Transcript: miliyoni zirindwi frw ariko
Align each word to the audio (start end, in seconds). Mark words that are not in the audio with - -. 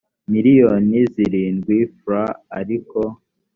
miliyoni 0.31 0.99
zirindwi 1.13 1.77
frw 1.99 2.09
ariko 2.59 2.99